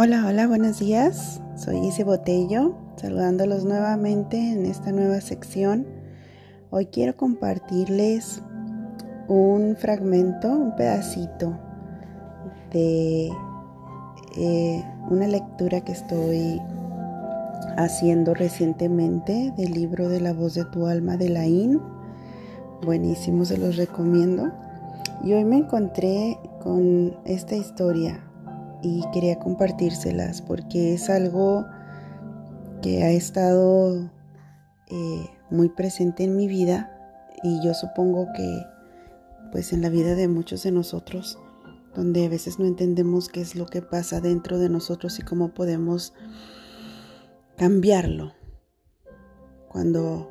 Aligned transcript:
Hola, 0.00 0.24
hola, 0.28 0.46
buenos 0.46 0.78
días. 0.78 1.40
Soy 1.56 1.78
Ise 1.78 2.04
Botello, 2.04 2.76
saludándolos 2.94 3.64
nuevamente 3.64 4.36
en 4.52 4.64
esta 4.64 4.92
nueva 4.92 5.20
sección. 5.20 5.88
Hoy 6.70 6.86
quiero 6.86 7.16
compartirles 7.16 8.40
un 9.26 9.74
fragmento, 9.76 10.52
un 10.52 10.76
pedacito 10.76 11.58
de 12.70 13.32
eh, 14.36 14.84
una 15.10 15.26
lectura 15.26 15.80
que 15.80 15.90
estoy 15.90 16.62
haciendo 17.76 18.34
recientemente 18.34 19.52
del 19.56 19.72
libro 19.72 20.08
de 20.08 20.20
la 20.20 20.32
voz 20.32 20.54
de 20.54 20.64
tu 20.66 20.86
alma 20.86 21.16
de 21.16 21.28
la 21.28 21.44
IN. 21.48 21.80
Buenísimo, 22.84 23.44
se 23.44 23.58
los 23.58 23.76
recomiendo. 23.76 24.52
Y 25.24 25.32
hoy 25.32 25.44
me 25.44 25.56
encontré 25.56 26.38
con 26.62 27.16
esta 27.24 27.56
historia 27.56 28.27
y 28.82 29.02
quería 29.12 29.38
compartírselas 29.38 30.42
porque 30.42 30.94
es 30.94 31.10
algo 31.10 31.66
que 32.82 33.02
ha 33.02 33.10
estado 33.10 34.10
eh, 34.88 35.26
muy 35.50 35.68
presente 35.68 36.24
en 36.24 36.36
mi 36.36 36.46
vida 36.46 36.94
y 37.42 37.64
yo 37.64 37.74
supongo 37.74 38.28
que 38.34 38.62
pues 39.52 39.72
en 39.72 39.82
la 39.82 39.88
vida 39.88 40.14
de 40.14 40.28
muchos 40.28 40.62
de 40.62 40.72
nosotros 40.72 41.38
donde 41.94 42.26
a 42.26 42.28
veces 42.28 42.58
no 42.58 42.66
entendemos 42.66 43.28
qué 43.28 43.40
es 43.40 43.56
lo 43.56 43.66
que 43.66 43.82
pasa 43.82 44.20
dentro 44.20 44.58
de 44.58 44.68
nosotros 44.68 45.18
y 45.18 45.22
cómo 45.22 45.54
podemos 45.54 46.14
cambiarlo 47.56 48.34
cuando 49.68 50.30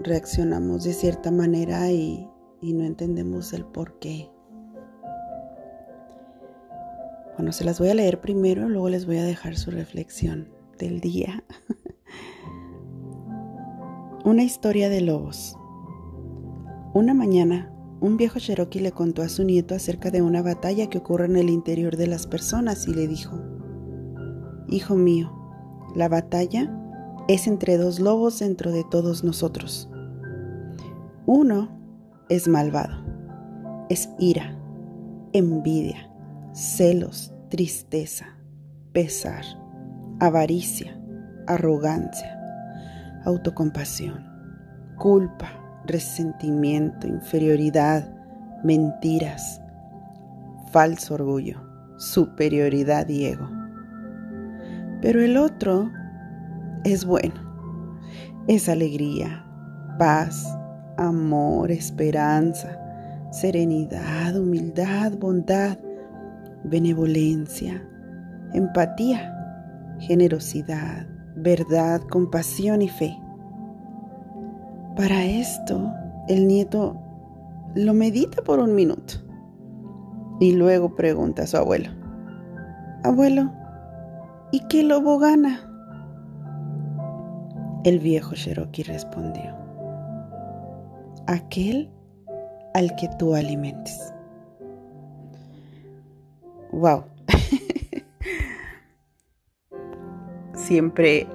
reaccionamos 0.00 0.84
de 0.84 0.92
cierta 0.92 1.30
manera 1.30 1.90
y, 1.90 2.28
y 2.60 2.72
no 2.72 2.84
entendemos 2.84 3.52
el 3.52 3.64
por 3.64 3.98
qué. 3.98 4.30
Bueno, 7.38 7.52
se 7.52 7.62
las 7.62 7.78
voy 7.78 7.88
a 7.88 7.94
leer 7.94 8.20
primero, 8.20 8.68
luego 8.68 8.88
les 8.88 9.06
voy 9.06 9.18
a 9.18 9.22
dejar 9.22 9.56
su 9.56 9.70
reflexión 9.70 10.48
del 10.76 11.00
día. 11.00 11.44
Una 14.24 14.42
historia 14.42 14.88
de 14.88 15.02
lobos. 15.02 15.56
Una 16.94 17.14
mañana, 17.14 17.72
un 18.00 18.16
viejo 18.16 18.40
cherokee 18.40 18.80
le 18.80 18.90
contó 18.90 19.22
a 19.22 19.28
su 19.28 19.44
nieto 19.44 19.76
acerca 19.76 20.10
de 20.10 20.20
una 20.20 20.42
batalla 20.42 20.90
que 20.90 20.98
ocurre 20.98 21.26
en 21.26 21.36
el 21.36 21.48
interior 21.48 21.96
de 21.96 22.08
las 22.08 22.26
personas 22.26 22.88
y 22.88 22.94
le 22.94 23.06
dijo, 23.06 23.38
Hijo 24.66 24.96
mío, 24.96 25.32
la 25.94 26.08
batalla 26.08 26.76
es 27.28 27.46
entre 27.46 27.76
dos 27.76 28.00
lobos 28.00 28.40
dentro 28.40 28.72
de 28.72 28.82
todos 28.90 29.22
nosotros. 29.22 29.88
Uno 31.24 31.68
es 32.28 32.48
malvado, 32.48 32.96
es 33.90 34.08
ira, 34.18 34.58
envidia, 35.32 36.07
celos, 36.58 37.32
tristeza, 37.50 38.26
pesar, 38.92 39.44
avaricia, 40.18 41.00
arrogancia, 41.46 42.36
autocompasión, 43.24 44.26
culpa, 44.96 45.52
resentimiento, 45.86 47.06
inferioridad, 47.06 48.12
mentiras, 48.64 49.60
falso 50.72 51.14
orgullo, 51.14 51.60
superioridad 51.96 53.08
y 53.08 53.26
ego. 53.26 53.48
Pero 55.00 55.22
el 55.22 55.36
otro 55.36 55.88
es 56.82 57.04
bueno, 57.04 57.36
es 58.48 58.68
alegría, 58.68 59.46
paz, 59.96 60.44
amor, 60.96 61.70
esperanza, 61.70 62.76
serenidad, 63.30 64.34
humildad, 64.36 65.12
bondad, 65.12 65.78
benevolencia, 66.64 67.82
empatía, 68.52 69.34
generosidad, 70.00 71.06
verdad, 71.36 72.00
compasión 72.10 72.82
y 72.82 72.88
fe. 72.88 73.18
Para 74.96 75.24
esto, 75.24 75.92
el 76.28 76.46
nieto 76.46 76.96
lo 77.74 77.94
medita 77.94 78.42
por 78.42 78.58
un 78.58 78.74
minuto 78.74 79.14
y 80.40 80.52
luego 80.52 80.94
pregunta 80.94 81.42
a 81.42 81.46
su 81.46 81.56
abuelo, 81.56 81.90
Abuelo, 83.04 83.52
¿y 84.50 84.60
qué 84.68 84.82
lobo 84.82 85.18
gana? 85.18 85.60
El 87.84 88.00
viejo 88.00 88.34
Cherokee 88.34 88.82
respondió, 88.82 89.54
aquel 91.28 91.92
al 92.74 92.94
que 92.96 93.08
tú 93.18 93.34
alimentes. 93.34 94.12
Wow. 96.72 97.04
Siempre 100.54 101.26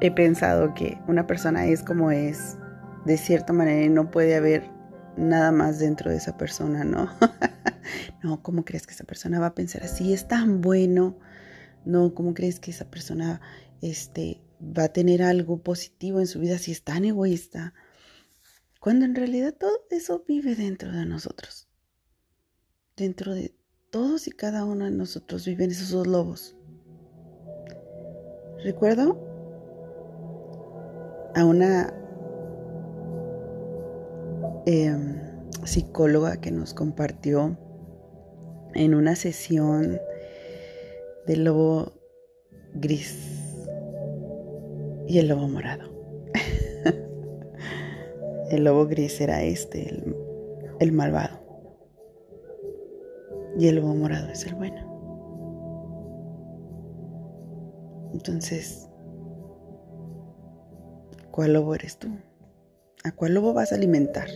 he 0.00 0.10
pensado 0.10 0.74
que 0.74 0.98
una 1.06 1.26
persona 1.26 1.66
es 1.66 1.82
como 1.82 2.10
es, 2.10 2.58
de 3.04 3.16
cierta 3.16 3.52
manera, 3.52 3.84
y 3.84 3.88
no 3.88 4.10
puede 4.10 4.34
haber 4.34 4.70
nada 5.16 5.52
más 5.52 5.78
dentro 5.78 6.10
de 6.10 6.16
esa 6.16 6.36
persona, 6.36 6.84
¿no? 6.84 7.10
no, 8.22 8.42
¿cómo 8.42 8.64
crees 8.64 8.86
que 8.86 8.94
esa 8.94 9.04
persona 9.04 9.38
va 9.38 9.46
a 9.46 9.54
pensar 9.54 9.82
así? 9.84 10.12
Es 10.12 10.26
tan 10.26 10.60
bueno. 10.60 11.18
No, 11.84 12.14
¿cómo 12.14 12.34
crees 12.34 12.60
que 12.60 12.70
esa 12.70 12.90
persona 12.90 13.40
este, 13.82 14.40
va 14.60 14.84
a 14.84 14.92
tener 14.92 15.22
algo 15.22 15.62
positivo 15.62 16.20
en 16.20 16.26
su 16.26 16.40
vida 16.40 16.58
si 16.58 16.72
es 16.72 16.82
tan 16.82 17.04
egoísta? 17.04 17.74
Cuando 18.80 19.04
en 19.04 19.14
realidad 19.14 19.54
todo 19.54 19.86
eso 19.90 20.24
vive 20.26 20.54
dentro 20.54 20.90
de 20.90 21.06
nosotros. 21.06 21.68
Dentro 22.96 23.34
de 23.34 23.54
todos 23.90 24.28
y 24.28 24.30
cada 24.30 24.64
uno 24.64 24.84
de 24.84 24.92
nosotros 24.92 25.44
viven 25.44 25.70
esos 25.70 25.90
dos 25.90 26.06
lobos. 26.06 26.56
Recuerdo 28.62 29.18
a 31.34 31.44
una 31.44 31.92
em, 34.66 35.18
psicóloga 35.64 36.40
que 36.40 36.52
nos 36.52 36.72
compartió 36.72 37.58
en 38.74 38.94
una 38.94 39.16
sesión 39.16 39.98
del 41.26 41.44
lobo 41.44 41.92
gris 42.74 43.56
y 45.08 45.18
el 45.18 45.28
lobo 45.28 45.48
morado. 45.48 45.90
el 48.50 48.64
lobo 48.64 48.86
gris 48.86 49.20
era 49.20 49.42
este, 49.42 50.04
el 50.78 50.92
malvado 50.92 51.39
y 53.60 53.68
el 53.68 53.76
lobo 53.76 53.94
morado 53.94 54.26
es 54.30 54.46
el 54.46 54.54
bueno. 54.54 54.80
Entonces, 58.14 58.88
¿cuál 61.30 61.52
lobo 61.52 61.74
eres 61.74 61.98
tú? 61.98 62.08
¿A 63.04 63.12
cuál 63.12 63.34
lobo 63.34 63.52
vas 63.52 63.72
a 63.72 63.74
alimentar? 63.74 64.28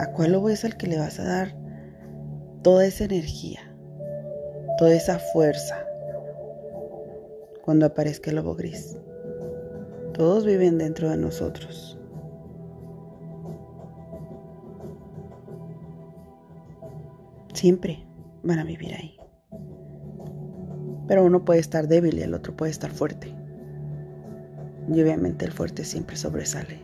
¿A 0.00 0.10
cuál 0.10 0.32
lobo 0.32 0.50
es 0.50 0.64
el 0.64 0.76
que 0.76 0.88
le 0.88 0.98
vas 0.98 1.20
a 1.20 1.24
dar 1.24 1.56
toda 2.62 2.84
esa 2.84 3.04
energía, 3.04 3.60
toda 4.78 4.92
esa 4.92 5.20
fuerza 5.20 5.86
cuando 7.64 7.86
aparezca 7.86 8.30
el 8.30 8.36
lobo 8.36 8.56
gris? 8.56 8.98
Todos 10.14 10.44
viven 10.44 10.78
dentro 10.78 11.10
de 11.10 11.16
nosotros. 11.16 11.95
Siempre 17.56 18.04
van 18.42 18.58
a 18.58 18.64
vivir 18.64 18.92
ahí. 18.92 19.16
Pero 21.08 21.24
uno 21.24 21.42
puede 21.46 21.58
estar 21.58 21.88
débil 21.88 22.18
y 22.18 22.22
el 22.22 22.34
otro 22.34 22.54
puede 22.54 22.70
estar 22.70 22.90
fuerte. 22.90 23.34
Y 24.92 25.00
obviamente 25.00 25.46
el 25.46 25.52
fuerte 25.52 25.82
siempre 25.86 26.16
sobresale. 26.16 26.80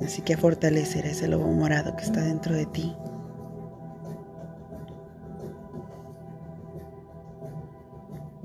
Así 0.00 0.20
que 0.22 0.36
fortalecer 0.36 1.06
ese 1.06 1.28
lobo 1.28 1.46
morado 1.46 1.94
que 1.94 2.02
está 2.02 2.22
dentro 2.22 2.56
de 2.56 2.66
ti. 2.66 2.92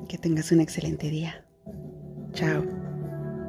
Que 0.07 0.19
tengas 0.19 0.51
un 0.51 0.61
excelente 0.61 1.09
día. 1.09 1.43
Chao. 2.33 2.82